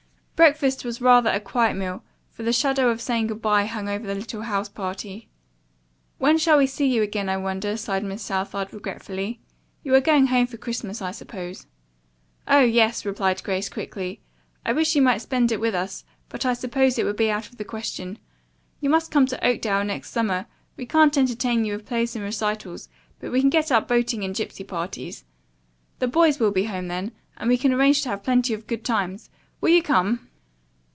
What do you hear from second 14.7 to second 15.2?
wish you might